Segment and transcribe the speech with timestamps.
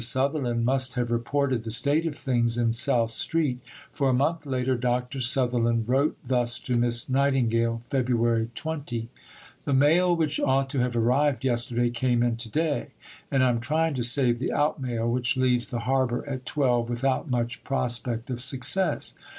[0.03, 3.59] Sutherland must have reported the state of things in South Street;
[3.91, 5.21] for a month later Dr.
[5.21, 8.49] Sutherland wrote thus to Miss Nightingale (Feb.
[8.55, 9.09] 20):
[9.65, 12.87] "The mail which ought to have arrived yesterday came in to day,
[13.29, 16.89] and I am trying to save the out mail, which leaves the harbour at 12,
[16.89, 19.13] without much prospect of success.